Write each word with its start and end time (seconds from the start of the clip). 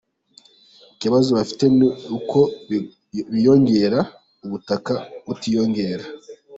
Ikibazo 0.93 1.29
bafite 1.37 1.63
ni 1.77 1.87
uko 2.17 2.39
biyongera, 3.31 3.99
ubutaka 4.45 4.93
butiyongera. 5.25 6.05